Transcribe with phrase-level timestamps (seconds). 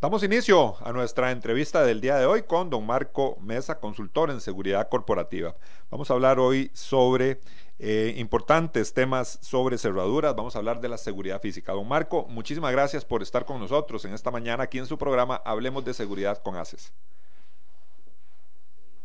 [0.00, 4.40] Damos inicio a nuestra entrevista del día de hoy con don Marco Mesa, consultor en
[4.40, 5.54] seguridad corporativa.
[5.90, 7.38] Vamos a hablar hoy sobre
[7.78, 11.74] eh, importantes temas sobre cerraduras, vamos a hablar de la seguridad física.
[11.74, 15.42] Don Marco, muchísimas gracias por estar con nosotros en esta mañana aquí en su programa
[15.44, 16.94] Hablemos de Seguridad con ACES.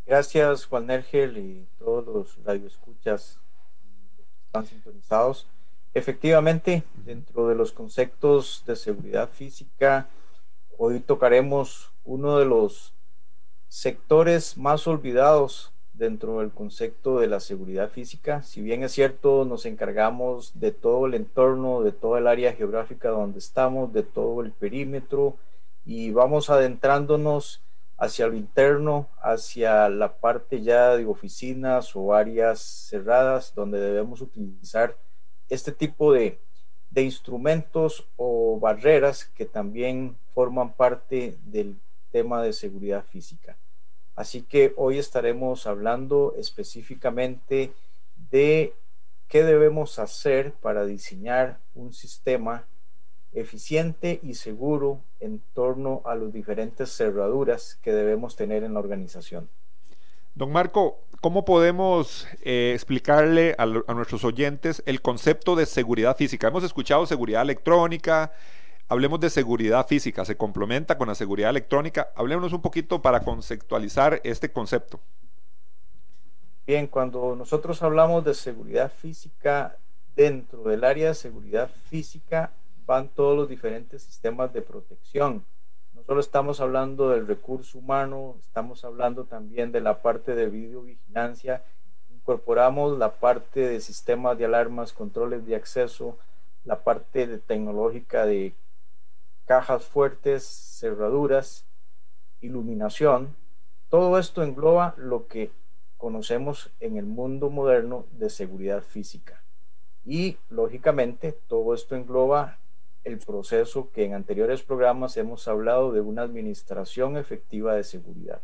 [0.05, 3.37] Gracias Juan Nergel y todos los radioescuchas
[4.15, 5.45] que están sintonizados.
[5.93, 10.07] Efectivamente, dentro de los conceptos de seguridad física,
[10.77, 12.93] Hoy tocaremos uno de los
[13.69, 18.43] sectores más olvidados dentro del concepto de la seguridad física.
[18.43, 23.09] Si bien es cierto, nos encargamos de todo el entorno, de toda el área geográfica
[23.09, 25.37] donde estamos, de todo el perímetro
[25.85, 27.61] y vamos adentrándonos
[27.97, 34.97] hacia lo interno, hacia la parte ya de oficinas o áreas cerradas donde debemos utilizar
[35.47, 36.39] este tipo de,
[36.95, 41.75] de instrumentos o barreras que también forman parte del
[42.11, 43.57] tema de seguridad física.
[44.15, 47.73] Así que hoy estaremos hablando específicamente
[48.31, 48.73] de
[49.27, 52.63] qué debemos hacer para diseñar un sistema
[53.33, 59.49] eficiente y seguro en torno a las diferentes cerraduras que debemos tener en la organización.
[60.35, 66.49] Don Marco, ¿cómo podemos eh, explicarle a, nuestros oyentes el concepto de seguridad física?
[66.49, 68.33] Hemos escuchado seguridad electrónica,
[68.89, 72.09] hablemos de seguridad física, se complementa con la seguridad electrónica.
[72.17, 74.99] Hablemos un poquito para conceptualizar este concepto.
[76.67, 79.77] Bien, cuando nosotros hablamos de seguridad física,
[80.17, 82.51] dentro del área de seguridad física
[82.85, 85.45] van todos los diferentes sistemas de protección
[86.03, 91.63] solo estamos hablando del recurso humano, estamos hablando también de la parte de videovigilancia,
[92.13, 96.17] incorporamos la parte de sistemas de alarmas, controles de acceso,
[96.63, 98.53] la parte de tecnológica de
[99.45, 100.43] cajas fuertes,
[100.79, 101.65] cerraduras,
[102.41, 103.35] iluminación.
[103.89, 105.51] Todo esto engloba lo que
[105.97, 109.41] conocemos en el mundo moderno de seguridad física.
[110.03, 112.59] Y lógicamente todo esto engloba
[113.05, 118.41] el proceso que en anteriores programas hemos hablado de una administración efectiva de seguridad.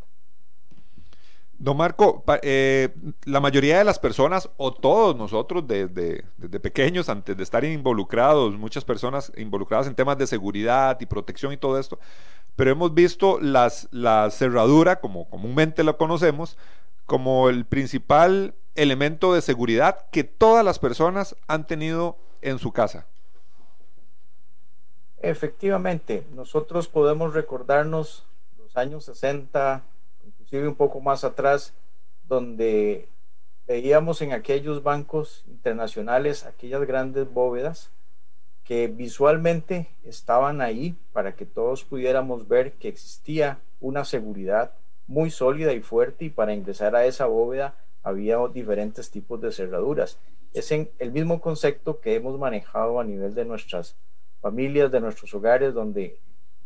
[1.58, 2.90] Don Marco, eh,
[3.26, 6.24] la mayoría de las personas, o todos nosotros desde,
[6.60, 11.58] pequeños, antes de estar involucrados, muchas personas involucradas en temas de seguridad y protección y
[11.58, 12.00] todo esto,
[12.56, 16.58] pero hemos visto las, la cerradura, como comúnmente lo conocemos,
[17.06, 23.06] como el principal elemento de seguridad que todas las personas han tenido en su casa.
[25.24, 28.26] Efectivamente, nosotros podemos recordarnos
[28.58, 29.84] los años 60,
[30.26, 31.76] inclusive un poco más atrás,
[32.28, 33.08] donde
[33.68, 37.92] veíamos en aquellos bancos internacionales aquellas grandes bóvedas
[38.64, 44.74] que visualmente estaban ahí para que todos pudiéramos ver que existía una seguridad
[45.06, 50.18] muy sólida y fuerte y para ingresar a esa bóveda había diferentes tipos de cerraduras.
[50.54, 53.96] Es el mismo concepto que hemos manejado a nivel de nuestras
[54.42, 56.18] familias, de nuestros hogares, donde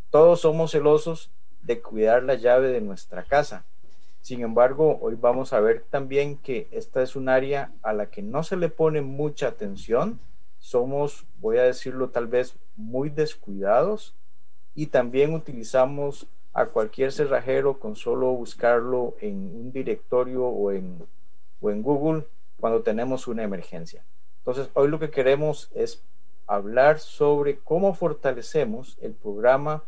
[0.09, 1.29] todos somos celosos
[1.61, 3.65] de cuidar la llave de nuestra casa.
[4.21, 8.21] Sin embargo, hoy vamos a ver también que esta es un área a la que
[8.21, 10.19] no se le pone mucha atención.
[10.57, 14.15] Somos, voy a decirlo tal vez, muy descuidados
[14.73, 21.05] y también utilizamos a cualquier cerrajero con solo buscarlo en un directorio o en,
[21.61, 22.25] o en Google
[22.59, 24.03] cuando tenemos una emergencia.
[24.39, 26.01] Entonces, hoy lo que queremos es
[26.47, 29.83] hablar sobre cómo fortalecemos el programa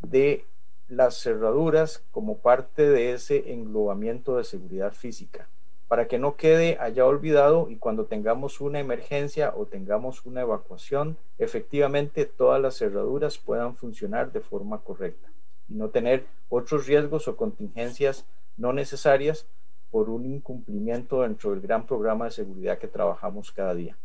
[0.00, 0.44] de
[0.88, 5.48] las cerraduras como parte de ese englobamiento de seguridad física,
[5.88, 11.16] para que no quede allá olvidado y cuando tengamos una emergencia o tengamos una evacuación,
[11.38, 15.28] efectivamente todas las cerraduras puedan funcionar de forma correcta
[15.68, 18.26] y no tener otros riesgos o contingencias
[18.56, 19.46] no necesarias
[19.90, 23.96] por un incumplimiento dentro del gran programa de seguridad que trabajamos cada día.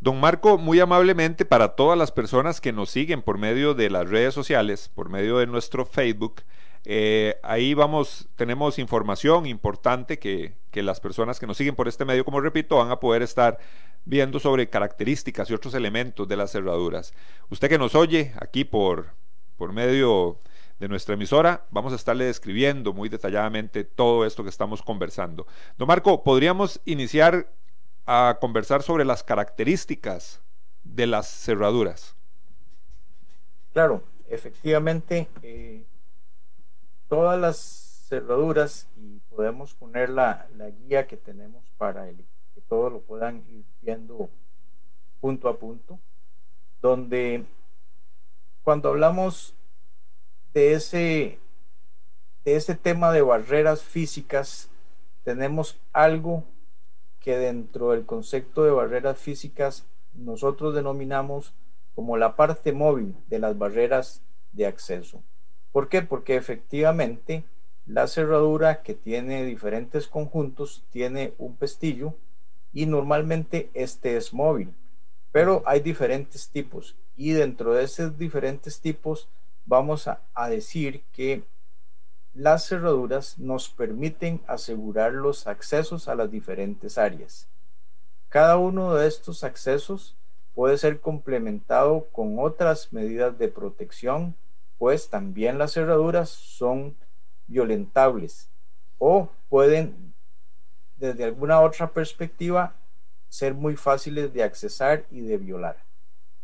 [0.00, 4.08] Don Marco, muy amablemente para todas las personas que nos siguen por medio de las
[4.08, 6.42] redes sociales, por medio de nuestro Facebook,
[6.88, 12.04] Eh, ahí vamos, tenemos información importante que, que las personas que nos siguen por este
[12.04, 13.58] medio, como repito, van a poder estar
[14.04, 17.12] viendo sobre características y otros elementos de las cerraduras.
[17.50, 19.14] Usted que nos oye aquí por,
[19.56, 20.38] por medio
[20.78, 25.48] de nuestra emisora, vamos a estarle describiendo muy detalladamente todo esto que estamos conversando.
[25.78, 27.48] Don Marco, ¿podríamos iniciar
[28.06, 30.40] a conversar sobre las características
[30.84, 32.14] de las cerraduras?
[33.72, 35.84] Claro, efectivamente, eh,
[37.08, 37.58] todas las
[38.08, 42.16] cerraduras, y podemos poner la, la guía que tenemos para el,
[42.54, 44.30] que todos lo puedan ir viendo
[45.20, 45.98] punto a punto,
[46.80, 47.44] donde
[48.62, 49.54] cuando hablamos
[50.54, 51.38] de ese,
[52.44, 54.70] de ese tema de barreras físicas,
[55.24, 56.44] tenemos algo
[57.26, 59.84] que dentro del concepto de barreras físicas
[60.14, 61.54] nosotros denominamos
[61.96, 65.24] como la parte móvil de las barreras de acceso.
[65.72, 66.02] ¿Por qué?
[66.02, 67.42] Porque efectivamente
[67.84, 72.14] la cerradura que tiene diferentes conjuntos tiene un pestillo
[72.72, 74.72] y normalmente este es móvil,
[75.32, 79.28] pero hay diferentes tipos y dentro de esos diferentes tipos
[79.64, 81.42] vamos a, decir que
[82.36, 87.48] las cerraduras nos permiten asegurar los accesos a las diferentes áreas.
[88.28, 90.16] Cada uno de estos accesos
[90.54, 94.34] puede ser complementado con otras medidas de protección,
[94.76, 96.94] pues también las cerraduras son
[97.46, 98.50] violentables
[98.98, 100.12] o pueden
[100.96, 102.74] desde alguna otra perspectiva
[103.30, 105.76] ser muy fáciles de accesar y de violar.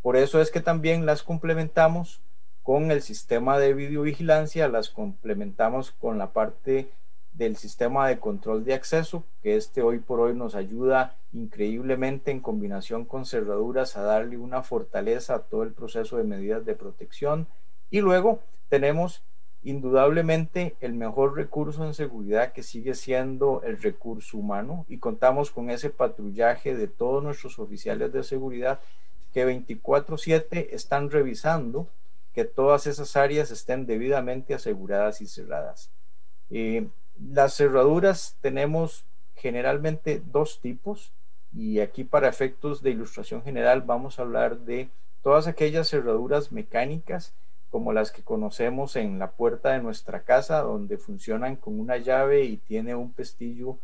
[0.01, 2.23] Por eso es que también las complementamos
[2.63, 6.89] con el sistema de videovigilancia, las complementamos con la parte
[7.33, 12.41] del sistema de control de acceso, que este hoy por hoy nos ayuda increíblemente en
[12.41, 17.49] combinación con cerraduras a darle una fortaleza a todo el proceso de medidas de protección.
[17.91, 19.23] Y luego tenemos
[19.65, 25.71] indudablemente el mejor recurso en seguridad que sigue siendo el recurso humano y contamos con
[25.71, 28.81] ese patrullaje de todos nuestros oficiales de seguridad
[29.33, 31.89] que 24/7 están revisando
[32.33, 35.91] que todas esas áreas estén debidamente aseguradas y cerradas.
[36.51, 36.89] Eh,
[37.19, 39.05] las cerraduras tenemos
[39.37, 41.13] generalmente dos tipos
[41.55, 44.89] y aquí para efectos de ilustración general vamos a hablar de
[45.23, 47.35] todas aquellas cerraduras mecánicas
[47.71, 52.45] como las que conocemos en la puerta de nuestra casa donde funcionan con una llave
[52.45, 53.79] y tiene un pestillo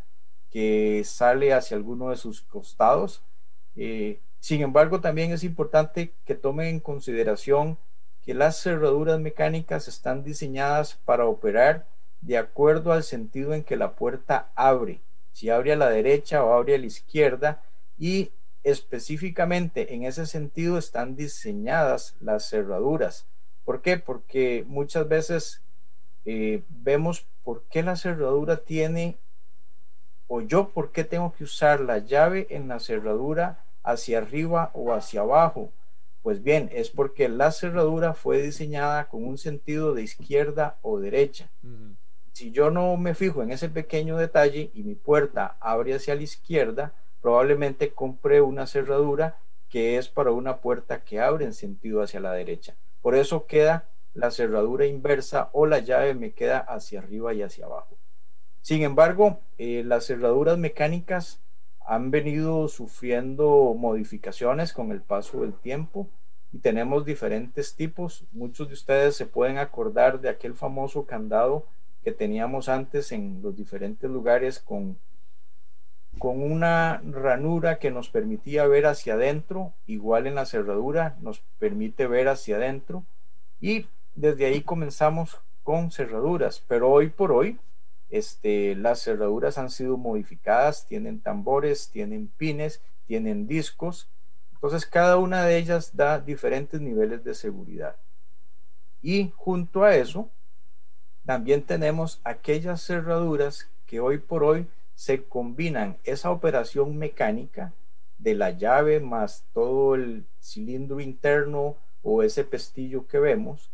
[0.51, 3.23] que sale hacia alguno de sus costados.
[3.77, 7.79] Eh, sin embargo, también es importante que tomen en consideración
[8.29, 11.87] que las cerraduras mecánicas están diseñadas para operar
[12.21, 15.01] de acuerdo al sentido en que la puerta abre,
[15.33, 17.63] si abre a la derecha o abre a la izquierda
[17.99, 18.31] y
[18.65, 23.25] específicamente en ese sentido están diseñadas las cerraduras.
[23.65, 23.97] ¿Por qué?
[23.97, 25.63] Porque muchas veces
[26.27, 29.17] eh, vemos por qué la cerradura tiene
[30.27, 34.93] o yo por qué tengo que usar la llave en la cerradura hacia arriba o
[34.93, 35.73] hacia abajo
[36.23, 41.51] pues bien, es porque la cerradura fue diseñada con un sentido de izquierda o derecha.
[42.33, 46.23] Si yo no me fijo en ese pequeño detalle y mi puerta abre hacia la
[46.23, 49.39] izquierda, probablemente compré una cerradura
[49.69, 52.75] que es para una puerta que abre en sentido hacia la derecha.
[53.03, 57.67] Por eso queda la cerradura inversa o la llave me queda hacia arriba y hacia
[57.67, 57.97] abajo.
[58.63, 61.41] Sin embargo, eh, las cerraduras mecánicas
[61.89, 66.07] han venido sufriendo modificaciones con el paso del tiempo
[66.53, 68.27] y tenemos diferentes tipos.
[68.33, 71.65] Muchos de ustedes se pueden acordar de aquel famoso candado
[72.05, 74.99] que teníamos antes en los diferentes lugares con,
[76.19, 82.07] con una ranura que nos permitía ver hacia adentro, igual en la cerradura nos permite
[82.07, 83.07] ver hacia adentro
[83.63, 87.59] y desde ahí comenzamos con cerraduras, pero hoy por hoy
[88.11, 94.09] este, las cerraduras han sido modificadas, tienen tambores, tienen pines, tienen discos.
[94.55, 97.97] Entonces cada una de ellas da diferentes niveles de seguridad.
[99.03, 100.31] Y junto a eso,
[101.25, 107.73] también tenemos aquellas cerraduras que hoy por hoy se combinan esa operación mecánica
[108.19, 113.71] de la llave más todo el cilindro interno o ese pestillo que vemos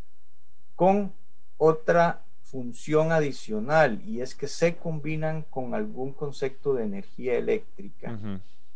[0.75, 1.13] con
[1.57, 2.24] otra
[2.55, 8.17] función adicional y es que se combinan con algún concepto de energía eléctrica.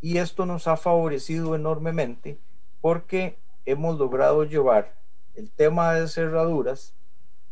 [0.01, 2.39] Y esto nos ha favorecido enormemente
[2.81, 4.95] porque hemos logrado llevar
[5.37, 6.93] el tema de cerraduras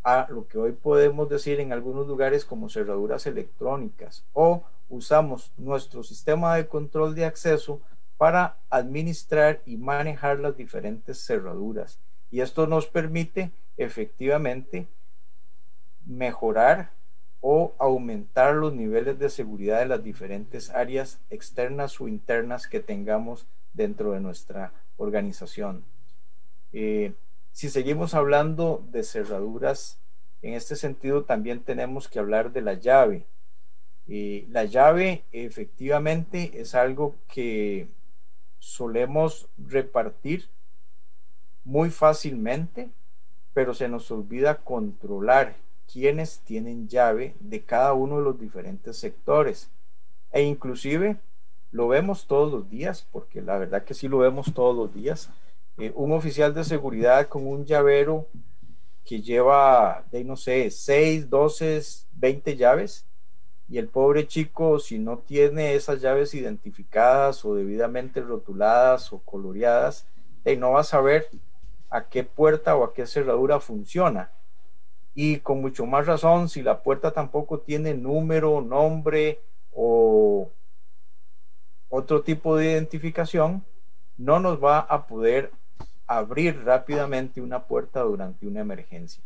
[0.02, 6.02] a lo que hoy podemos decir en algunos lugares como cerraduras electrónicas o usamos nuestro
[6.02, 7.80] sistema de control de acceso
[8.16, 12.00] para administrar y manejar las diferentes cerraduras.
[12.32, 14.88] Y esto nos permite efectivamente
[16.06, 16.90] mejorar
[17.40, 23.46] o aumentar los niveles de seguridad de las diferentes áreas externas o internas que tengamos
[23.74, 25.84] dentro de nuestra organización.
[26.72, 27.12] Eh,
[27.52, 29.98] si seguimos hablando de cerraduras,
[30.42, 33.26] en este sentido también tenemos que hablar de la llave.
[34.08, 37.88] Eh, la llave efectivamente es algo que
[38.58, 40.48] solemos repartir
[41.64, 42.90] muy fácilmente,
[43.54, 45.56] pero se nos olvida controlar
[45.92, 49.70] quiénes tienen llave de cada uno de los diferentes sectores.
[50.32, 51.16] E inclusive
[51.72, 55.30] lo vemos todos los días, porque la verdad que sí lo vemos todos los días.
[55.78, 58.26] Eh, un oficial de seguridad con un llavero
[59.04, 63.06] que lleva, de no sé, 6, 12, 20 llaves,
[63.68, 70.06] y el pobre chico, si no tiene esas llaves identificadas o debidamente rotuladas o coloreadas,
[70.58, 71.28] no va a saber
[71.90, 74.30] a qué puerta o a qué cerradura funciona.
[75.18, 79.40] Y con mucho más razón, si la puerta tampoco tiene número, nombre
[79.72, 80.50] o
[81.88, 83.64] otro tipo de identificación,
[84.18, 85.52] no nos va a poder
[86.06, 89.24] abrir rápidamente una puerta durante una emergencia.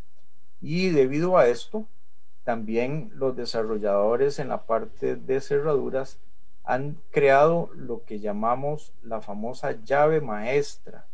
[0.60, 1.86] Y debido a esto,
[2.44, 6.20] también los desarrolladores en la parte de cerraduras
[6.62, 11.08] han creado lo que llamamos la famosa llave maestra.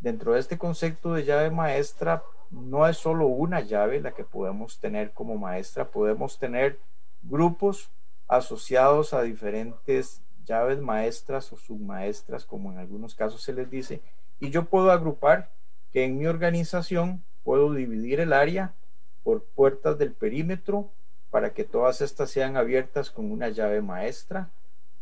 [0.00, 4.78] Dentro de este concepto de llave maestra, no es solo una llave la que podemos
[4.78, 6.78] tener como maestra, podemos tener
[7.22, 7.90] grupos
[8.28, 14.00] asociados a diferentes llaves maestras o submaestras, como en algunos casos se les dice,
[14.40, 15.50] y yo puedo agrupar
[15.92, 18.74] que en mi organización puedo dividir el área
[19.22, 20.90] por puertas del perímetro
[21.30, 24.50] para que todas estas sean abiertas con una llave maestra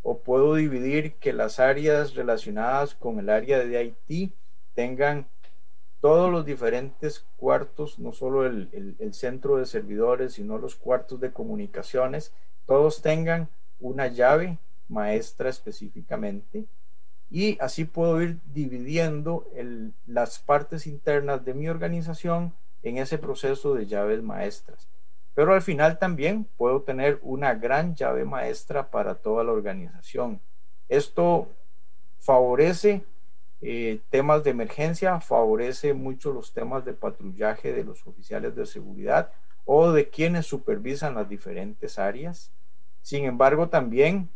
[0.03, 4.33] o puedo dividir que las áreas relacionadas con el área de IT
[4.75, 5.27] tengan
[6.01, 11.33] todos los diferentes cuartos, no solo el, el, centro de servidores, sino los cuartos de
[11.33, 12.33] comunicaciones,
[12.67, 13.49] todos tengan
[13.81, 16.67] una llave maestra específicamente
[17.31, 19.47] y así puedo ir dividiendo
[20.07, 24.89] las partes internas de mi organización en ese proceso de llaves maestras.
[25.35, 30.41] Pero al final también puedo tener una gran llave maestra para toda la organización.
[30.89, 31.49] Esto
[32.19, 33.05] favorece
[33.61, 39.33] eh, temas de emergencia, favorece mucho los temas de patrullaje de los oficiales de seguridad
[39.65, 42.53] o de quienes supervisan las diferentes áreas.
[43.03, 44.29] Sin embargo, también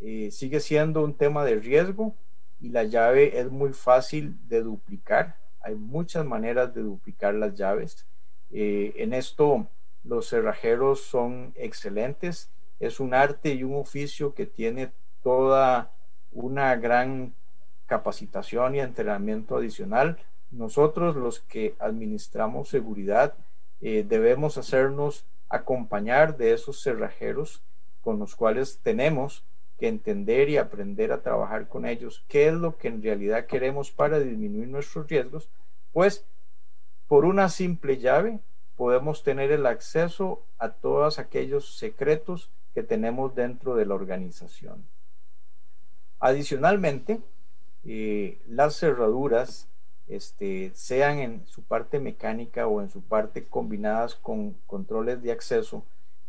[0.00, 2.14] eh, sigue siendo un tema de riesgo
[2.60, 5.36] y la llave es muy fácil de duplicar.
[5.60, 8.06] Hay muchas maneras de duplicar las llaves.
[8.50, 9.68] Eh, en esto
[10.02, 12.50] los cerrajeros son excelentes.
[12.80, 15.92] Es un arte y un oficio que tiene toda
[16.32, 17.34] una gran
[17.92, 20.18] capacitación y entrenamiento adicional.
[20.50, 23.34] Nosotros los que administramos seguridad
[23.82, 27.62] eh, debemos hacernos acompañar de esos cerrajeros
[28.00, 29.44] con los cuales tenemos
[29.86, 34.18] entender y aprender a trabajar con ellos, qué es lo que en realidad queremos para
[34.18, 35.48] disminuir nuestros riesgos,
[35.92, 36.24] pues
[37.08, 38.40] por una simple llave
[38.76, 44.86] podemos tener el acceso a todos aquellos secretos que tenemos dentro de la organización.
[46.20, 47.20] Adicionalmente,
[47.84, 49.68] eh, las cerraduras,
[50.08, 55.84] este, sean en su parte mecánica o en su parte combinadas con controles de acceso,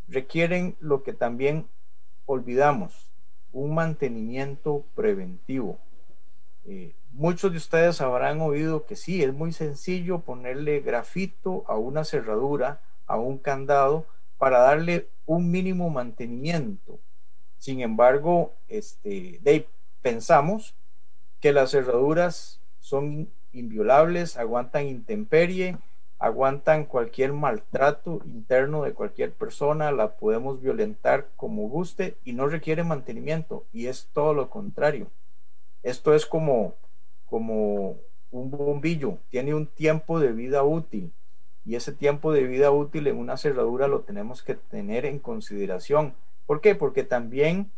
[0.07, 1.67] requieren lo que también
[2.25, 3.11] olvidamos,
[3.51, 5.77] un mantenimiento preventivo.
[6.65, 12.03] Eh, muchos de ustedes habrán oído que sí, es muy sencillo ponerle grafito a una
[12.03, 14.05] cerradura, a un candado,
[14.37, 16.99] para darle un mínimo mantenimiento.
[17.57, 19.39] Sin embargo, este,
[20.01, 20.75] pensamos
[21.43, 25.75] que las cerraduras son inviolables, aguantan intemperie,
[26.17, 32.85] aguantan cualquier maltrato interno de cualquier persona, la podemos violentar como guste y no requiere
[32.85, 33.65] mantenimiento.
[33.73, 35.07] Y es todo lo contrario.
[35.83, 36.75] Esto es como,
[37.25, 37.97] como
[38.31, 41.11] un bombillo, tiene un tiempo de vida útil.
[41.65, 46.13] Y ese tiempo de vida útil en una cerradura lo tenemos que tener en consideración.
[46.45, 46.73] ¿Por qué?
[46.73, 47.69] Porque también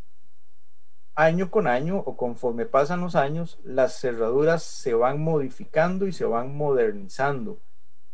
[1.16, 6.24] año con año o conforme pasan los años, las cerraduras se van modificando y se
[6.24, 7.58] van modernizando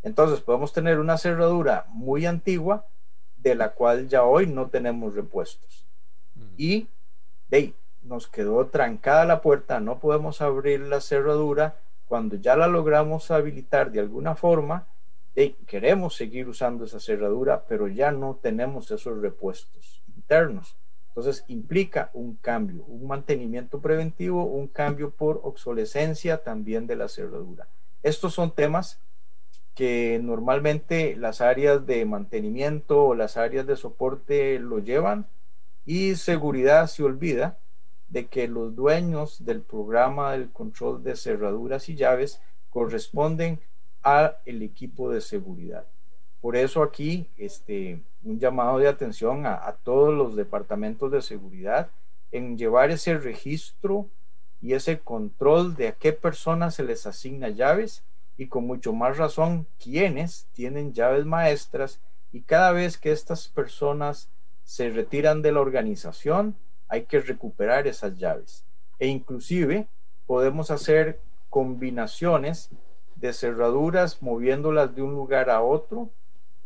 [0.03, 2.87] entonces podemos tener una cerradura muy antigua
[3.37, 5.87] de la cual ya hoy no tenemos repuestos.
[6.57, 6.89] Y
[7.49, 11.77] de nos quedó trancada la puerta, no podemos abrir la cerradura.
[12.09, 14.89] Cuando ya la logramos habilitar de alguna forma,
[15.67, 20.77] queremos seguir usando esa cerradura, pero ya no tenemos esos repuestos internos.
[21.15, 27.69] Entonces implica un cambio, un mantenimiento preventivo, un cambio por obsolescencia también de la cerradura.
[28.03, 28.99] Estos son temas
[29.75, 35.27] que normalmente las áreas de mantenimiento o las áreas de soporte lo llevan
[35.85, 37.59] y seguridad se olvida
[38.09, 42.41] de que los dueños del programa del control de cerraduras y llaves
[42.71, 43.61] corresponden
[44.03, 45.87] al equipo de seguridad.
[46.43, 51.89] Por eso aquí este, un llamado de atención a, a todos los departamentos de seguridad
[52.33, 54.09] en llevar ese registro
[54.61, 58.03] y ese control de a qué personas se les asigna llaves
[58.37, 62.01] y con mucho más razón quiénes tienen llaves maestras
[62.33, 64.29] y cada vez que estas personas
[64.65, 66.57] se retiran de la organización
[66.89, 68.65] hay que recuperar esas llaves.
[68.99, 69.87] E inclusive
[70.27, 71.21] podemos hacer
[71.51, 72.71] combinaciones
[73.17, 76.11] de cerraduras moviéndolas de un lugar a otro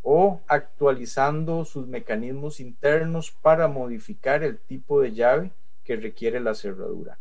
[0.03, 5.51] o actualizando sus mecanismos internos para modificar el tipo de llave
[5.83, 7.17] que requiere la cerradura.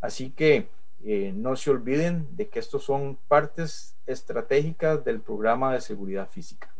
[0.00, 0.68] Así que
[1.04, 6.72] eh, no se olviden de que estos son partes estratégicas del programa de seguridad física.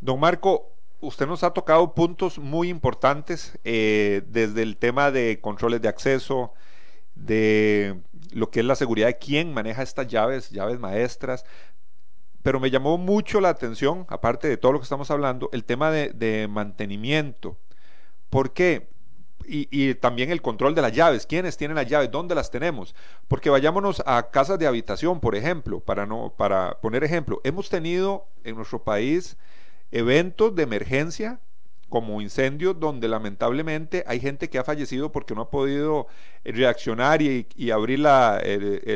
[0.00, 5.82] Don Marco, usted nos ha tocado puntos muy importantes eh, desde el tema de controles
[5.82, 6.52] de acceso,
[7.14, 8.00] de
[8.32, 11.44] lo que es la seguridad de quién maneja estas llaves, llaves maestras,
[12.44, 15.90] pero me llamó mucho la atención, aparte de todo lo que estamos hablando, el tema
[15.90, 17.56] de, mantenimiento.
[18.28, 18.90] ¿Por qué?
[19.46, 21.26] Y, también el control de las llaves.
[21.26, 22.10] ¿Quiénes tienen las llaves?
[22.10, 22.94] ¿Dónde las tenemos?
[23.28, 27.40] Porque vayámonos a casas de habitación, por ejemplo, para, no, para poner ejemplo.
[27.44, 29.38] Hemos tenido en nuestro país
[29.90, 31.40] eventos de emergencia
[31.88, 36.08] como incendios donde lamentablemente hay gente que ha fallecido porque no ha podido
[36.44, 38.42] reaccionar y, abrir la,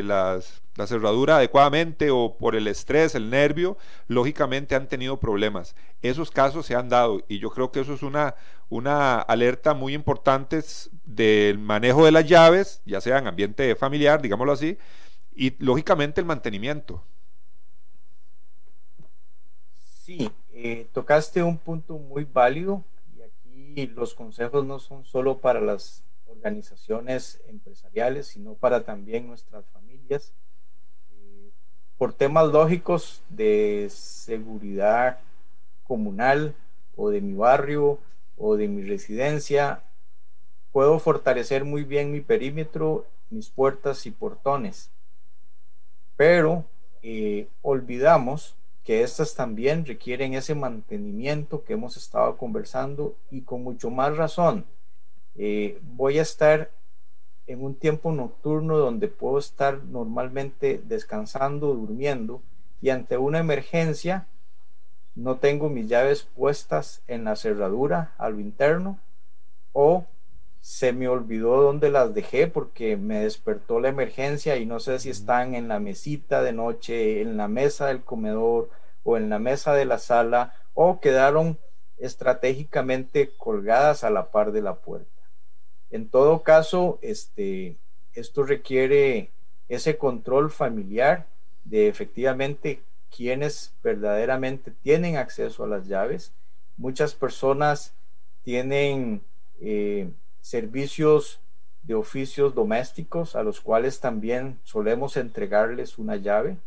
[0.03, 5.75] las la cerradura adecuadamente o por el estrés, el nervio, lógicamente han tenido problemas.
[6.03, 8.37] Esos casos se han dado y yo creo que eso es una,
[8.69, 10.63] una alerta muy importante
[11.05, 14.79] del manejo de las llaves, ya sea en ambiente familiar, digámoslo así,
[15.35, 17.03] y lógicamente el mantenimiento.
[20.05, 22.85] Sí, eh, tocaste un punto muy válido
[23.17, 29.67] y aquí los consejos no son solo para las organizaciones empresariales, sino para también nuestras
[29.71, 30.33] familias
[31.99, 35.19] por temas lógicos de seguridad
[35.85, 36.55] comunal
[36.97, 37.99] o de mi barrio
[38.37, 39.83] o de mi residencia,
[40.73, 44.91] puedo fortalecer muy bien mi perímetro, mis puertas y portones.
[46.17, 46.65] Pero
[47.03, 53.91] eh, olvidamos que estas también requieren ese mantenimiento que hemos estado conversando y con mucho
[53.91, 54.65] más razón.
[55.37, 56.71] Eh, voy a estar
[57.49, 62.43] en un tiempo nocturno donde puedo estar normalmente descansando, durmiendo
[62.81, 64.27] y ante una emergencia
[65.15, 69.01] no tengo mis llaves puestas en la cerradura a lo interno
[69.73, 70.05] o
[70.61, 75.09] se me olvidó dónde las dejé porque me despertó la emergencia y no sé si
[75.09, 78.69] están en la mesita de noche, en la mesa del comedor
[79.05, 81.59] o en la mesa de la sala o quedaron
[81.97, 85.18] estratégicamente colgadas a la par de la puerta.
[85.91, 87.77] En todo caso, este,
[88.15, 89.31] esto requiere
[89.69, 91.27] ese control familiar
[91.65, 92.83] de efectivamente
[93.15, 96.33] quienes verdaderamente tienen acceso a las llaves.
[96.77, 97.95] Muchas personas
[98.45, 99.23] tienen
[99.61, 101.41] eh, servicios
[101.83, 106.59] de oficios domésticos a los cuales también solemos entregarles una llave,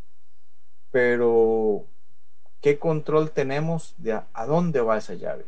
[0.92, 1.86] pero
[2.60, 5.46] ¿qué control tenemos de a dónde va esa llave?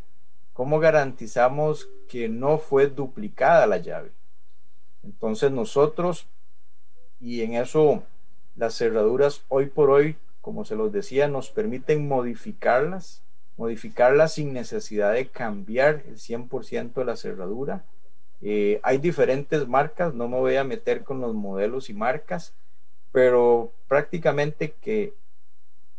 [0.53, 4.11] ¿Cómo garantizamos que no fue duplicada la llave?
[5.03, 6.27] Entonces nosotros,
[7.19, 8.03] y en eso
[8.55, 13.23] las cerraduras hoy por hoy, como se los decía, nos permiten modificarlas,
[13.57, 17.83] modificarlas sin necesidad de cambiar el 100% de la cerradura.
[18.41, 22.53] Eh, hay diferentes marcas, no me voy a meter con los modelos y marcas,
[23.11, 25.13] pero prácticamente que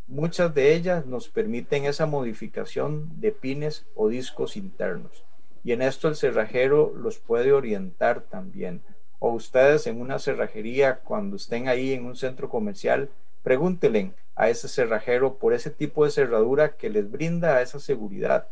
[0.06, 5.24] Muchas de ellas nos permiten esa modificación de pines o discos internos.
[5.64, 8.82] Y en esto el cerrajero los puede orientar también.
[9.18, 13.08] O ustedes en una cerrajería, cuando estén ahí en un centro comercial,
[13.42, 18.48] pregúntenle a ese cerrajero por ese tipo de cerradura que les brinda esa seguridad.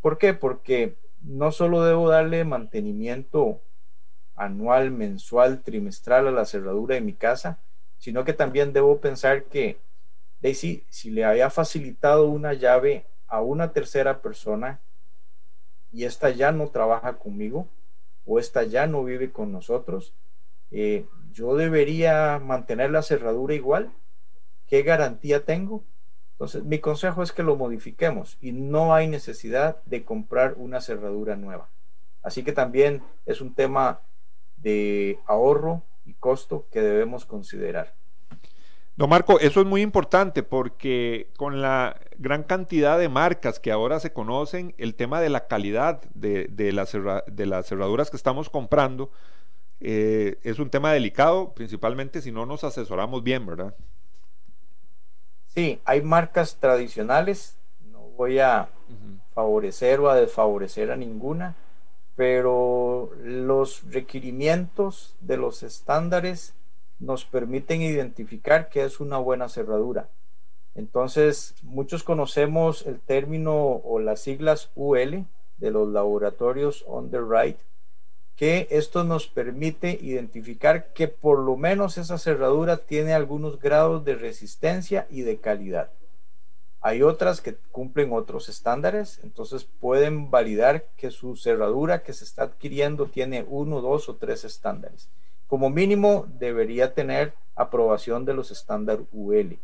[0.00, 0.34] ¿Por qué?
[0.34, 3.60] Porque no solo debo darle mantenimiento
[4.36, 7.58] anual, mensual, trimestral a la cerradura de mi casa,
[7.98, 9.78] sino que también debo pensar que
[10.42, 14.80] Daisy, si le había facilitado una llave a una tercera persona
[15.92, 17.68] y esta ya no trabaja conmigo
[18.26, 20.14] o esta ya no vive con nosotros,
[20.72, 23.92] eh, yo debería mantener la cerradura igual.
[24.66, 25.84] ¿Qué garantía tengo?
[26.32, 31.36] Entonces, mi consejo es que lo modifiquemos y no hay necesidad de comprar una cerradura
[31.36, 31.68] nueva.
[32.22, 34.00] Así que también es un tema
[34.56, 37.94] de ahorro y costo que debemos considerar.
[38.96, 43.98] Don Marco, eso es muy importante porque con la gran cantidad de marcas que ahora
[44.00, 46.90] se conocen, el tema de la calidad de, de, las
[47.66, 49.10] cerraduras que estamos comprando
[49.80, 53.74] eh, es un tema delicado, principalmente si no nos asesoramos bien, ¿verdad?
[55.48, 57.56] Sí, hay marcas tradicionales,
[57.90, 58.68] no voy a
[59.34, 61.56] favorecer o a desfavorecer a ninguna,
[62.14, 66.54] pero los requerimientos de los estándares
[67.02, 70.08] nos permiten identificar qué es una buena cerradura.
[70.74, 75.26] Entonces, muchos conocemos el término o las siglas UL
[75.58, 77.60] de los laboratorios Underwrite,
[78.36, 84.14] que esto nos permite identificar que por lo menos esa cerradura tiene algunos grados de
[84.14, 85.90] resistencia y de calidad.
[86.80, 92.44] Hay otras que cumplen otros estándares, entonces pueden validar que su cerradura que se está
[92.44, 95.08] adquiriendo tiene uno, dos o tres estándares
[95.52, 99.58] como mínimo debería tener aprobación de los estándares UL.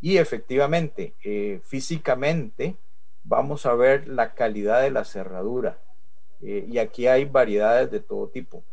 [0.00, 2.78] Y efectivamente, eh, físicamente
[3.22, 5.76] vamos a ver la calidad de la cerradura.
[6.40, 8.64] Eh, y aquí hay variedades de todo tipo.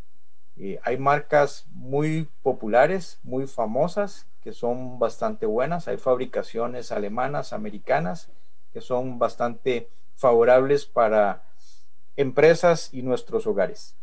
[0.56, 5.90] Eh, hay marcas muy populares, muy famosas, que son bastante buenas.
[5.90, 8.30] Hay fabricaciones alemanas, americanas,
[8.72, 11.44] que son bastante favorables para
[12.16, 13.98] empresas y nuestros hogares.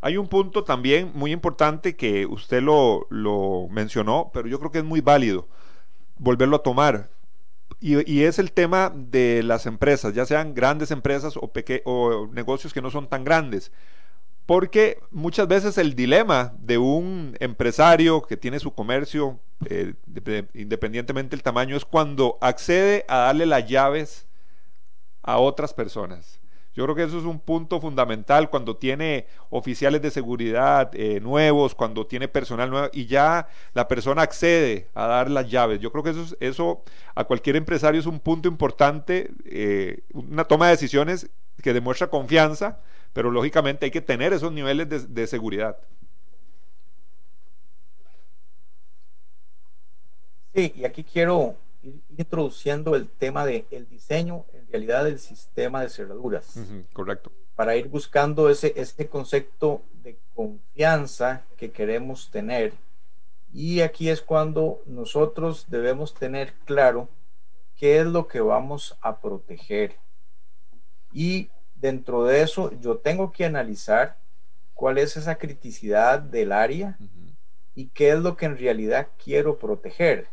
[0.00, 3.06] Hay un punto también muy importante que usted lo,
[3.70, 5.48] mencionó, pero yo creo que es muy válido
[6.16, 7.10] volverlo a tomar.
[7.80, 11.52] Y, es el tema de las empresas, ya sean grandes empresas o,
[11.84, 13.70] o negocios que no son tan grandes.
[14.46, 19.92] Porque muchas veces el dilema de un empresario que tiene su comercio, eh,
[20.54, 24.26] independientemente del tamaño, es cuando accede a darle las llaves
[25.22, 26.40] a otras personas.
[26.78, 31.74] Yo creo que eso es un punto fundamental cuando tiene oficiales de seguridad eh, nuevos,
[31.74, 35.80] cuando tiene personal nuevo y ya la persona accede a dar las llaves.
[35.80, 36.84] Yo creo que eso, eso
[37.16, 41.28] a cualquier empresario es un punto importante, eh, una toma de decisiones
[41.60, 42.78] que demuestra confianza,
[43.12, 45.78] pero lógicamente hay que tener esos niveles de, seguridad.
[50.54, 56.58] Sí, y aquí quiero ir introduciendo el tema del diseño, realidad del sistema de cerraduras.
[56.92, 57.32] correcto.
[57.54, 62.72] Para ir buscando ese, ese concepto de confianza que queremos tener.
[63.52, 67.08] Y aquí es cuando nosotros debemos tener claro
[67.76, 69.96] qué es lo que vamos a proteger.
[71.12, 74.18] Y dentro de eso yo tengo que analizar
[74.74, 76.98] cuál es esa criticidad del área
[77.74, 80.28] y qué es lo que en realidad quiero proteger.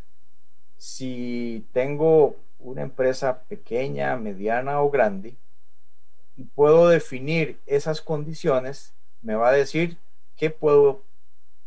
[0.78, 5.36] Si tengo una empresa pequeña, mediana o grande
[6.36, 9.98] y puedo definir esas condiciones, me va a decir
[10.36, 11.02] qué puedo,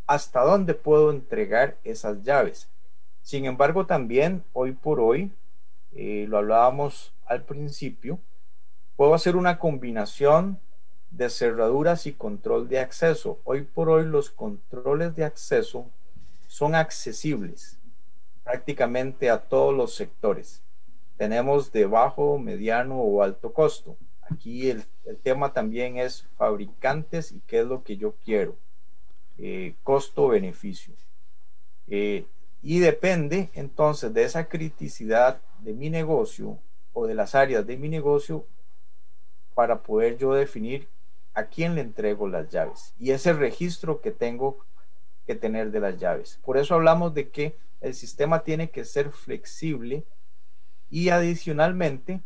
[0.06, 2.68] hasta dónde puedo entregar esas llaves.
[3.22, 5.32] Sin embargo, también hoy por hoy,
[5.94, 8.18] eh, lo hablábamos al principio,
[8.96, 10.58] puedo hacer una combinación
[11.10, 13.38] de cerraduras y control de acceso.
[13.44, 15.86] Hoy por hoy los controles de acceso
[16.46, 17.77] son accesibles
[18.48, 20.62] prácticamente a todos los sectores
[21.18, 23.98] tenemos de bajo, mediano o alto costo.
[24.22, 24.84] Aquí el,
[25.22, 28.56] tema también es fabricantes y qué es lo que yo quiero.
[29.36, 30.94] Eh, costo-beneficio.
[31.88, 32.24] Eh,
[32.62, 36.58] y depende entonces de esa criticidad de mi negocio
[36.92, 38.46] o de las áreas de mi negocio
[39.54, 40.88] para poder yo definir
[41.34, 44.58] a quién le entrego las llaves y ese registro que tengo
[45.26, 46.38] que tener de las llaves.
[46.44, 50.04] Por eso hablamos de que el sistema tiene que ser flexible
[50.90, 52.20] y adicionalmente,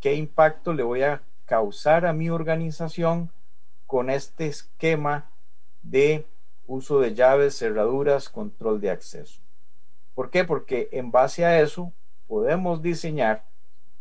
[0.00, 3.30] ¿qué impacto le voy a causar a mi organización
[3.86, 5.30] con este esquema
[5.82, 6.26] de
[6.66, 9.40] uso de llaves, cerraduras, control de acceso?
[10.14, 10.44] ¿Por qué?
[10.44, 11.92] Porque en base a eso
[12.26, 13.44] podemos diseñar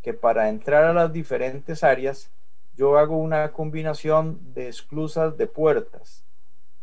[0.01, 2.31] que para entrar a las diferentes áreas
[2.75, 6.23] yo hago una combinación de esclusas de puertas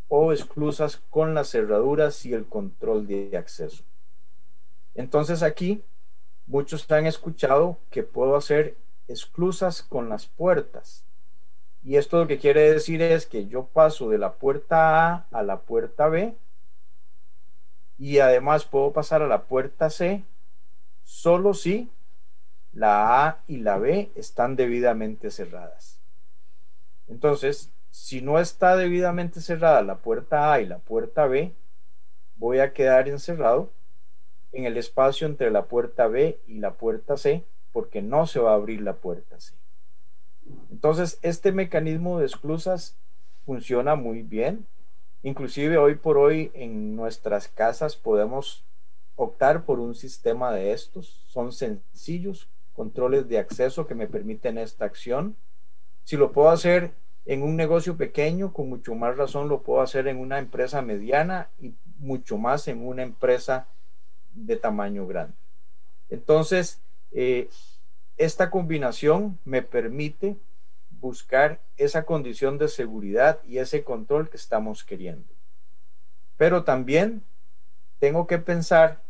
[0.08, 3.84] o esclusas con las cerraduras y el control de acceso.
[4.94, 5.82] Entonces aquí
[6.46, 8.76] Muchos han escuchado que puedo hacer
[9.08, 11.04] esclusas con las puertas.
[11.82, 15.42] Y esto lo que quiere decir es que yo paso de la puerta A a
[15.42, 16.36] la puerta B
[17.98, 20.22] y además puedo pasar a la puerta C
[21.02, 21.90] solo si
[22.72, 25.98] la A y la B están debidamente cerradas.
[27.08, 31.54] Entonces, si no está debidamente cerrada la puerta A y la puerta B,
[32.37, 33.70] voy a quedar encerrado
[34.52, 38.52] en el espacio entre la puerta B y la puerta C, porque no se va
[38.52, 39.54] a abrir la puerta C.
[40.70, 42.96] Entonces, este mecanismo de esclusas
[43.46, 44.66] funciona muy bien.
[45.22, 48.62] Inclusive hoy por hoy en nuestras casas podemos
[49.16, 51.24] optar por un sistema de estos.
[51.28, 55.35] Son sencillos, controles de acceso que me permiten esta acción.
[56.04, 56.92] Si lo puedo hacer
[57.26, 61.48] en un negocio pequeño, con mucho más razón lo puedo hacer en una empresa mediana
[61.60, 63.66] y mucho más en una empresa
[64.32, 65.34] de tamaño grande.
[66.08, 67.48] Entonces, eh,
[68.16, 70.36] esta combinación me permite
[71.00, 75.26] buscar esa condición de seguridad y ese control que estamos queriendo.
[76.36, 77.22] Pero también
[77.98, 79.02] tengo que pensar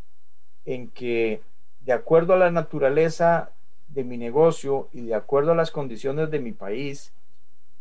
[0.64, 1.42] en que
[1.80, 3.50] de acuerdo a la naturaleza
[3.88, 7.12] de mi negocio y de acuerdo a las condiciones de mi país,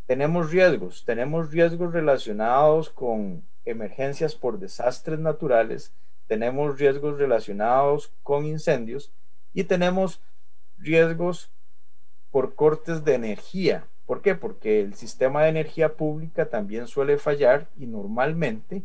[0.05, 1.03] tenemos riesgos.
[1.05, 5.93] Tenemos riesgos relacionados con emergencias por desastres naturales,
[6.27, 9.11] tenemos riesgos relacionados con incendios
[9.53, 10.21] y tenemos
[10.77, 11.51] riesgos
[12.31, 13.87] por cortes de energía.
[14.05, 14.35] ¿Por qué?
[14.35, 18.83] Porque el sistema de energía pública también suele fallar y normalmente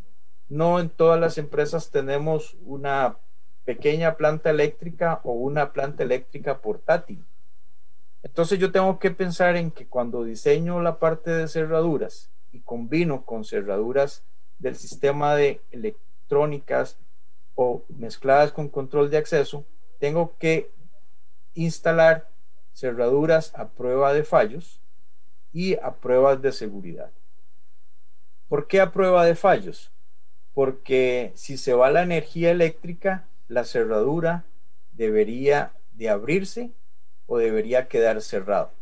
[0.48, 3.16] no en todas las empresas tenemos una
[3.64, 7.24] pequeña planta eléctrica o una planta eléctrica portátil.
[8.22, 13.24] Entonces yo tengo que pensar en que cuando diseño la parte de cerraduras y combino
[13.24, 14.22] con cerraduras
[14.59, 16.98] del sistema de electrónicas
[17.54, 19.64] o mezcladas con control de acceso,
[19.98, 20.70] tengo que
[21.54, 22.28] instalar
[22.74, 24.80] cerraduras a prueba de fallos
[25.52, 27.11] y a pruebas de seguridad.
[28.48, 29.92] ¿Por qué a prueba de fallos?
[30.54, 34.44] Porque si se va la energía eléctrica, la cerradura
[34.92, 36.70] debería de abrirse
[37.32, 38.72] o debería quedar cerrado.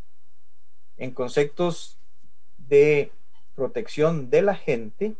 [0.96, 1.98] En conceptos
[2.56, 3.12] de
[3.54, 5.16] protección de la gente,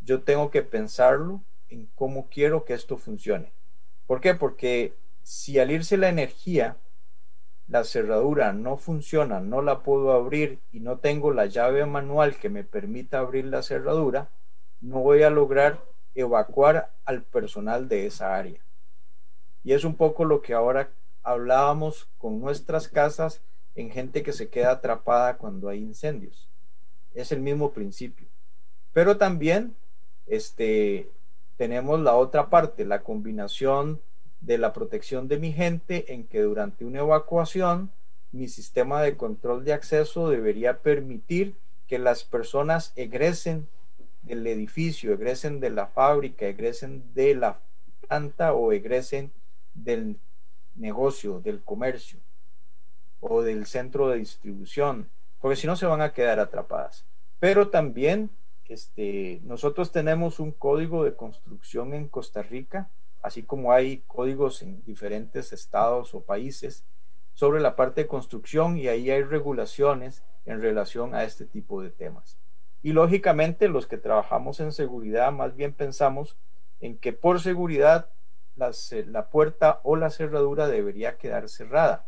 [0.00, 3.50] yo tengo que pensarlo en cómo quiero que esto funcione.
[4.06, 4.36] ¿Por qué?
[4.36, 6.76] Porque si al irse la energía,
[7.66, 12.48] la cerradura no funciona, no la puedo abrir y no tengo la llave manual que
[12.48, 14.28] me permita abrir la cerradura,
[14.80, 15.82] no voy a lograr
[16.14, 18.60] evacuar al personal de esa área.
[19.64, 20.90] Y es un poco lo que ahora
[21.22, 23.40] hablábamos con nuestras casas
[23.74, 26.48] en gente que se queda atrapada cuando hay incendios.
[27.14, 28.26] Es el mismo principio.
[28.92, 29.76] Pero también
[30.26, 31.10] este,
[31.56, 34.00] tenemos la otra parte, la combinación
[34.40, 37.90] de la protección de mi gente en que durante una evacuación
[38.30, 43.66] mi sistema de control de acceso debería permitir que las personas egresen
[44.22, 47.60] del edificio, egresen de la fábrica, egresen de la
[48.06, 49.32] planta o egresen
[49.74, 50.18] del
[50.78, 52.20] negocio, del comercio
[53.20, 55.08] o del centro de distribución,
[55.40, 57.04] porque si no se van a quedar atrapadas.
[57.40, 58.30] Pero también
[58.68, 62.90] este, nosotros tenemos un código de construcción en Costa Rica,
[63.22, 66.84] así como hay códigos en diferentes estados o países
[67.34, 71.90] sobre la parte de construcción y ahí hay regulaciones en relación a este tipo de
[71.90, 72.36] temas.
[72.82, 76.36] Y lógicamente los que trabajamos en seguridad más bien pensamos
[76.80, 78.10] en que por seguridad
[78.58, 82.04] la, puerta o la cerradura debería quedar cerrada.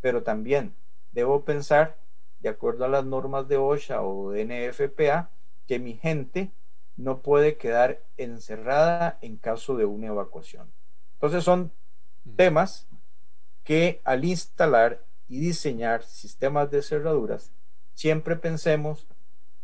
[0.00, 0.74] Pero también
[1.12, 1.96] debo pensar,
[2.40, 5.30] de acuerdo a las normas de OSHA o de NFPA,
[5.66, 6.50] que mi gente
[6.96, 10.70] no puede quedar encerrada en caso de una evacuación.
[11.14, 11.72] Entonces son
[12.36, 12.88] temas
[13.64, 17.52] que al instalar y diseñar sistemas de cerraduras,
[17.94, 19.06] siempre pensemos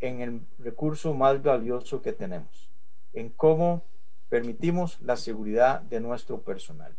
[0.00, 2.70] en el recurso más valioso que tenemos,
[3.12, 3.82] en cómo
[4.28, 6.94] permitimos la seguridad de nuestro personal.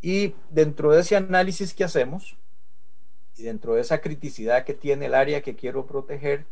[0.00, 2.36] Y dentro de ese análisis que hacemos,
[3.36, 6.44] y dentro de esa criticidad que tiene el área que quiero proteger,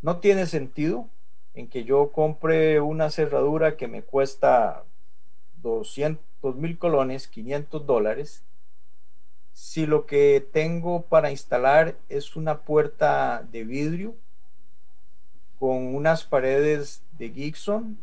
[0.00, 1.08] no tiene sentido
[1.54, 4.84] en que yo compre una cerradura que me cuesta
[5.62, 8.42] 200 mil colones, 500 dólares,
[9.52, 14.16] si lo que tengo para instalar es una puerta de vidrio
[15.58, 17.98] con unas paredes de Gibson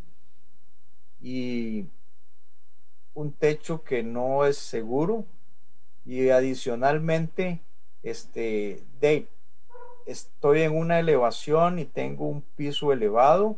[1.22, 1.86] y
[3.14, 5.26] un techo que no es seguro.
[6.06, 7.62] Y adicionalmente
[8.04, 9.28] este de,
[10.06, 13.58] estoy en una elevación y tengo un piso elevado.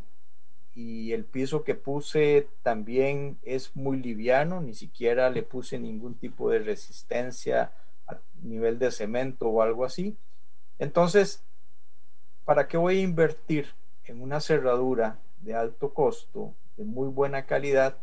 [0.74, 6.50] Y el piso que puse también es muy liviano, ni siquiera le puse ningún tipo
[6.50, 7.74] de resistencia
[8.08, 10.16] a nivel de cemento o algo así.
[10.80, 11.44] Entonces,
[12.46, 13.68] ¿para qué voy a invertir
[14.06, 17.98] en una cerradura de alto costo muy buena calidad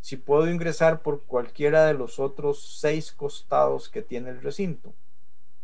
[0.00, 4.92] si puedo ingresar por cualquiera de los otros seis costados que tiene el recinto.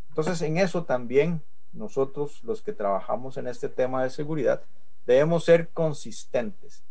[0.09, 1.43] Entonces, en eso también
[1.73, 4.63] nosotros, los que trabajamos en este tema de seguridad,
[5.07, 6.83] debemos ser consistentes.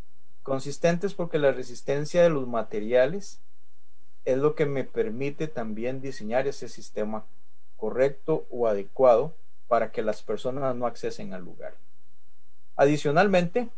[0.43, 3.39] Consistentes porque la resistencia de los materiales
[4.25, 7.25] es lo que me permite también diseñar ese sistema
[7.77, 9.33] correcto o adecuado
[9.67, 11.75] para que las personas no accesen al lugar.
[12.75, 13.69] Adicionalmente,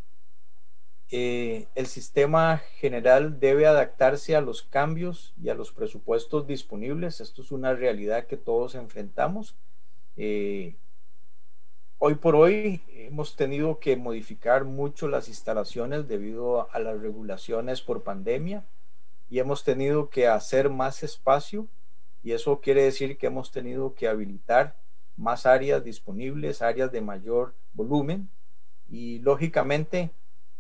[1.14, 7.20] eh, el sistema general debe adaptarse a los cambios y a los presupuestos disponibles.
[7.20, 9.56] Esto es una realidad que todos enfrentamos.
[10.16, 10.76] Eh,
[11.98, 18.04] hoy por hoy hemos tenido que modificar mucho las instalaciones debido a las regulaciones por
[18.04, 18.64] pandemia
[19.30, 21.68] y hemos tenido que hacer más espacio
[22.24, 24.78] y eso quiere decir que hemos tenido que habilitar
[25.18, 28.30] más áreas disponibles, áreas de mayor volumen
[28.90, 30.12] y lógicamente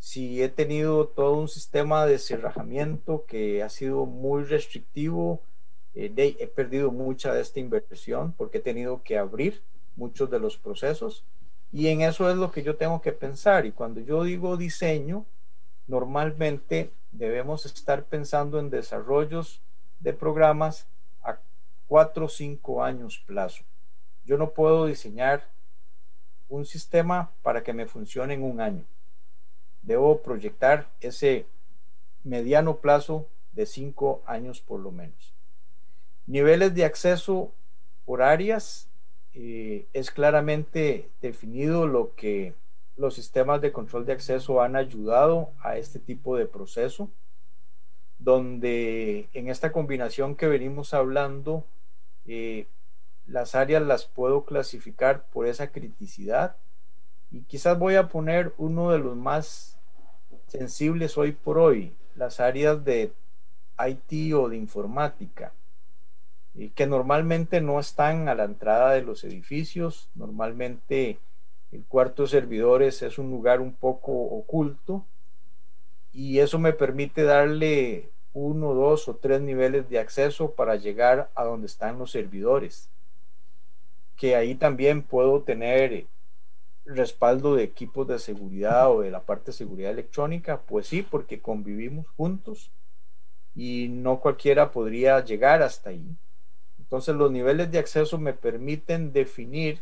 [0.01, 5.43] si he tenido todo un sistema de cerrajamiento que ha sido muy restrictivo,
[5.93, 9.61] eh, he perdido mucha de esta inversión porque he tenido que abrir
[9.95, 11.23] muchos de los procesos
[11.71, 15.27] y en eso es lo que yo tengo que pensar y cuando yo digo diseño,
[15.85, 19.61] normalmente debemos estar pensando en desarrollos
[19.99, 20.87] de programas
[21.21, 21.37] a
[21.87, 23.63] cuatro o cinco años plazo.
[24.25, 25.47] Yo no puedo diseñar
[26.49, 28.83] un sistema para que me funcione en un año.
[29.81, 31.45] Debo proyectar ese
[32.23, 35.33] mediano plazo de cinco años por lo menos.
[36.27, 37.51] Niveles de acceso
[38.05, 38.87] por áreas.
[39.33, 42.53] Eh, es claramente definido lo que
[42.97, 47.09] los sistemas de control de acceso han ayudado a este tipo de proceso,
[48.19, 51.65] donde en esta combinación que venimos hablando,
[52.25, 52.67] eh,
[53.25, 56.57] las áreas las puedo clasificar por esa criticidad
[57.31, 59.77] y quizás voy a poner uno de los más
[60.47, 63.13] sensibles hoy por hoy, las áreas de
[63.79, 65.53] IT o de informática,
[66.53, 71.19] y que normalmente no están a la entrada de los edificios, normalmente
[71.71, 75.05] el cuarto de servidores es un lugar un poco oculto
[76.11, 81.45] y eso me permite darle uno, dos o tres niveles de acceso para llegar a
[81.45, 82.89] donde están los servidores.
[84.17, 86.05] Que ahí también puedo tener
[86.85, 90.61] respaldo de equipos de seguridad o de la parte de seguridad electrónica.
[90.61, 92.71] Pues sí, porque convivimos juntos
[93.55, 96.15] y no cualquiera podría llegar hasta ahí.
[96.79, 99.81] Entonces los niveles de acceso me permiten definir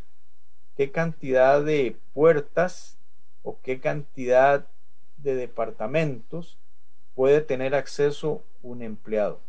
[0.76, 2.98] qué cantidad de puertas
[3.44, 4.68] o qué cantidad
[5.18, 6.58] de departamentos
[7.16, 9.40] puede tener acceso un empleado.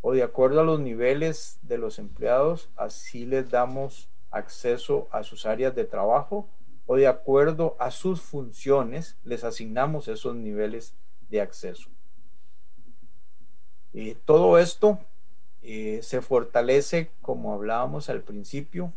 [0.00, 5.46] O de acuerdo a los niveles de los empleados, así les damos acceso a sus
[5.46, 6.48] áreas de trabajo
[6.92, 10.92] o de acuerdo a sus funciones, les asignamos esos niveles
[11.28, 11.88] de acceso.
[13.92, 14.98] y todo esto
[15.62, 18.92] eh, se fortalece, como hablábamos al principio,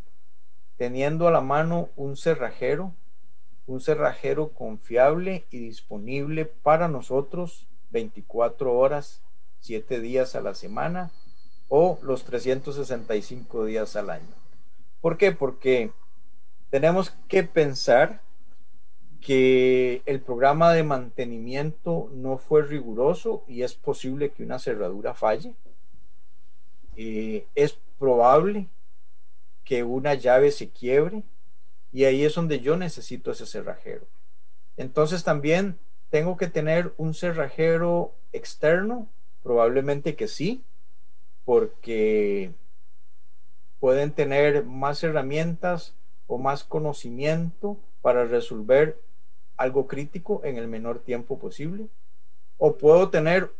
[0.76, 2.92] teniendo a la mano un cerrajero,
[3.68, 9.22] un cerrajero confiable y disponible para nosotros 24 horas,
[9.60, 11.12] 7 días a la semana
[11.68, 14.34] o los 365 días al año.
[15.00, 15.30] ¿Por qué?
[15.30, 15.92] Porque
[16.74, 18.20] tenemos que pensar
[19.20, 25.54] que el programa de mantenimiento no fue riguroso y es posible que una cerradura falle.
[26.96, 28.66] Eh, es probable
[29.62, 31.22] que una llave se quiebre
[31.92, 34.08] y ahí es donde yo necesito ese cerrajero.
[34.76, 35.78] Entonces también
[36.10, 39.06] tengo que tener un cerrajero externo,
[39.44, 40.64] probablemente que sí,
[41.44, 42.50] porque
[43.78, 45.94] pueden tener más herramientas
[46.26, 49.00] o más conocimiento para resolver
[49.56, 51.88] algo crítico en el menor tiempo posible.
[52.58, 53.52] O puedo tener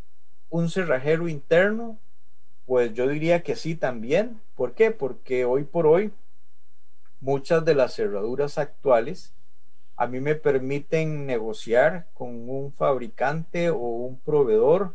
[0.50, 1.98] un cerrajero interno
[2.66, 4.40] pues yo diría que sí también.
[4.55, 4.90] ¿Por qué?
[4.90, 6.12] Porque hoy por hoy
[7.20, 9.33] muchas de las cerraduras actuales
[9.96, 14.94] a mí me permiten negociar con un fabricante o un proveedor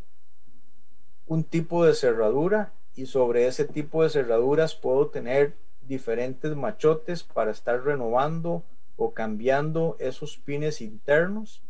[1.26, 5.56] un tipo de cerradura y sobre ese tipo de cerraduras puedo tener
[5.90, 8.64] diferentes machotes para estar renovando
[8.96, 11.62] o cambiando esos pines internos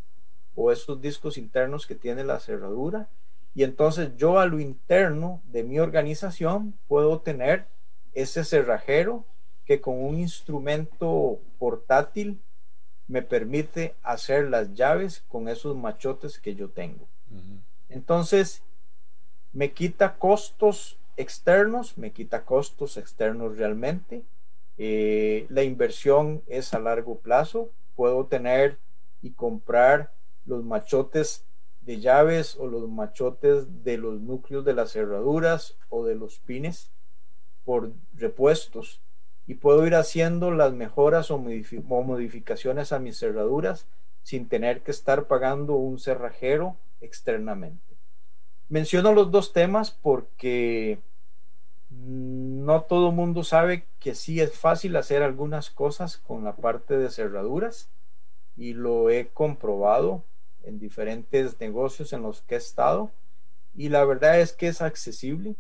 [0.54, 3.10] o esos discos internos que tiene la cerradura
[3.56, 7.66] y entonces yo a lo interno de mi organización puedo tener
[8.14, 9.26] ese cerrajero
[9.66, 12.40] que con un instrumento portátil
[13.08, 17.08] me permite hacer las llaves con esos machotes que yo tengo.
[17.90, 18.62] Entonces,
[19.52, 24.24] me quita costos externos, me quita costos externos realmente.
[24.78, 27.70] Eh, la inversión es a largo plazo.
[27.96, 28.78] Puedo tener
[29.22, 30.14] y comprar
[30.46, 31.44] los machotes
[31.82, 36.92] de llaves o los machotes de los núcleos de las cerraduras o de los pines
[37.66, 39.02] por repuestos
[39.48, 43.88] y puedo ir haciendo las mejoras o, modificaciones a mis cerraduras
[44.24, 47.96] sin tener que estar pagando un cerrajero externamente.
[48.70, 51.00] Menciono los dos temas porque
[52.06, 57.10] no todo mundo sabe que sí es fácil hacer algunas cosas con la parte de
[57.10, 57.90] cerraduras
[58.56, 60.24] y lo he comprobado
[60.64, 63.12] en diferentes negocios en los que he estado
[63.76, 65.56] y la verdad es que es accesible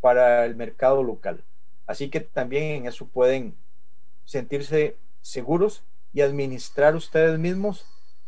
[0.00, 1.42] para el mercado local.
[1.86, 3.54] Así que también en eso pueden
[4.24, 7.86] sentirse seguros y administrar ustedes mismos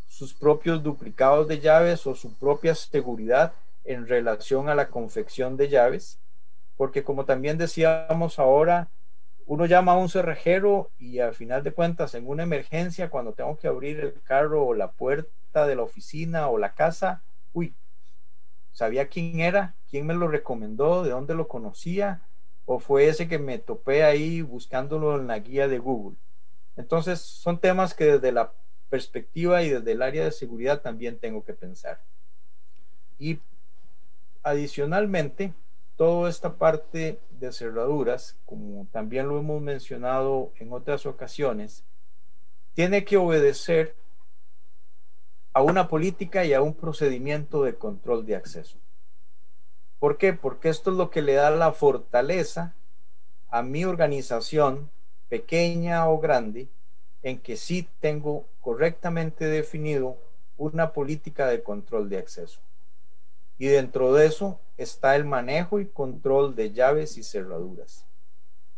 [0.09, 3.53] sus propios duplicados de llaves o su propia seguridad
[3.85, 6.19] en relación a la confección de llaves,
[6.81, 8.89] porque como también decíamos ahora,
[9.45, 13.59] uno llama a un cerrajero y al final de cuentas en una emergencia, cuando tengo
[13.59, 17.23] que abrir el carro o la puerta de la oficina o la casa,
[17.53, 17.75] uy,
[18.73, 22.23] sabía quién era, quién me lo recomendó, de dónde lo conocía,
[22.65, 26.17] o fue ese que me topé ahí buscándolo en la guía de Google.
[26.79, 28.55] Entonces, son temas que desde la
[28.89, 32.01] perspectiva y desde el área de seguridad también tengo que pensar.
[33.19, 33.39] Y
[34.43, 35.53] adicionalmente,
[36.01, 41.85] toda esta parte de cerraduras, como también lo hemos mencionado en otras ocasiones,
[42.73, 43.95] tiene que obedecer
[45.53, 48.79] a una política y a un procedimiento de control de acceso.
[49.99, 50.33] ¿Por qué?
[50.33, 52.75] Porque esto es lo que le da la fortaleza
[53.51, 54.89] a mi organización,
[55.29, 56.71] pequeña o grande,
[57.23, 60.17] en que sí tengo correctamente definido
[60.57, 62.63] una política de control de acceso.
[63.61, 68.07] Y dentro de eso está el manejo y control de llaves y cerraduras.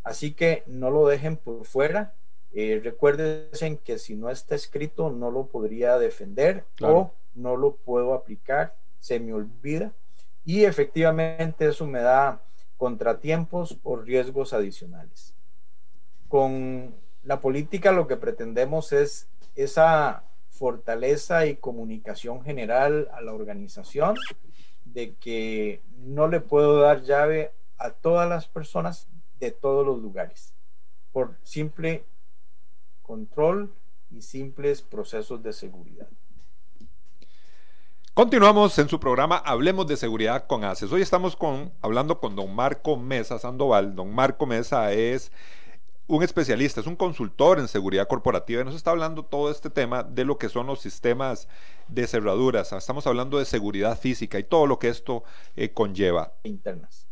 [0.03, 2.15] Así que no lo dejen por fuera.
[2.53, 8.13] Eh, recuerden que si no está escrito no lo podría defender o no lo puedo
[8.13, 9.93] aplicar, se me olvida.
[10.45, 12.43] Y efectivamente eso me da
[12.77, 15.33] contratiempos o riesgos adicionales.
[16.27, 24.17] Con la política lo que pretendemos es esa fortaleza y comunicación general a la organización
[24.93, 29.09] de que no le puedo dar llave a todas las personas
[29.41, 30.55] de todos los lugares
[31.13, 32.05] por simple
[33.03, 33.73] control
[34.11, 36.09] y simples procesos de seguridad.
[38.15, 40.93] Continuamos en su programa Hablemos de Seguridad con ACES.
[40.93, 43.97] Hoy estamos con, hablando con don Marco Mesa Sandoval.
[43.97, 45.33] Don Marco Mesa es
[46.17, 50.03] un especialista, es un consultor en seguridad corporativa y nos está hablando todo este tema
[50.03, 51.49] de lo que son los sistemas
[51.89, 52.71] de cerraduras.
[52.73, 55.25] Estamos hablando de seguridad física y todo lo que esto
[55.57, 56.35] eh, conlleva.
[56.43, 57.07] Internas.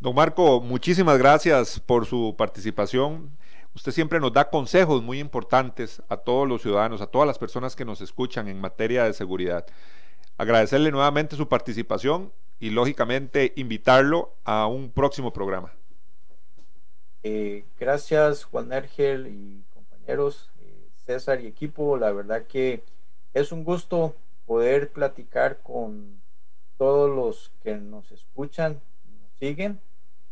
[0.00, 3.36] Don Marco, muchísimas gracias por su participación.
[3.74, 7.76] Usted siempre nos da consejos muy importantes a todos los ciudadanos, a todas las personas
[7.76, 9.66] que nos escuchan en materia de seguridad.
[10.38, 15.72] Agradecerle nuevamente su participación y lógicamente invitarlo a un próximo programa.
[17.24, 21.96] Eh, gracias Juan Ergel y compañeros, eh, César y equipo.
[21.96, 22.82] La verdad que
[23.32, 26.20] es un gusto poder platicar con
[26.78, 28.80] todos los que nos escuchan
[29.20, 29.80] nos siguen,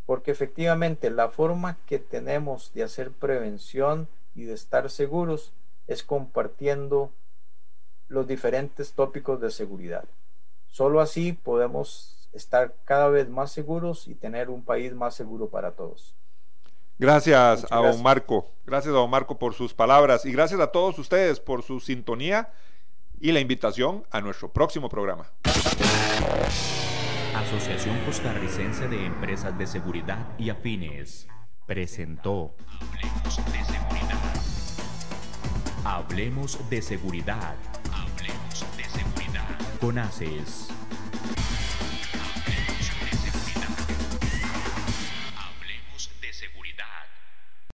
[0.05, 5.53] porque efectivamente la forma que tenemos de hacer prevención y de estar seguros
[5.86, 7.12] es compartiendo
[8.09, 10.05] los diferentes tópicos de seguridad.
[10.66, 15.70] Solo así podemos estar cada vez más seguros y tener un país más seguro para
[15.72, 16.16] todos.
[17.01, 20.98] Gracias a don Marco, gracias a don Marco por sus palabras y gracias a todos
[20.98, 22.51] ustedes por su sintonía
[23.18, 25.24] y la invitación a nuestro próximo programa.
[27.34, 31.26] Asociación Costarricense de Empresas de Seguridad y Afines
[31.64, 34.20] presentó Hablemos de Seguridad.
[35.86, 37.55] Hablemos de Seguridad.
[37.94, 39.48] Hablemos de Seguridad.
[39.80, 40.79] Con ACES.